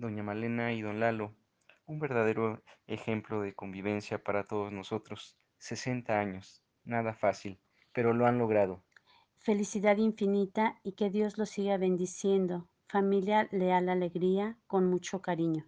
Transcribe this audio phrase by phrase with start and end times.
[0.00, 1.36] doña Malena y don Lalo,
[1.86, 5.36] un verdadero ejemplo de convivencia para todos nosotros.
[5.58, 7.60] 60 años, nada fácil,
[7.92, 8.82] pero lo han logrado.
[9.36, 12.68] Felicidad infinita y que Dios los siga bendiciendo.
[12.88, 15.66] Familia Leal Alegría, con mucho cariño.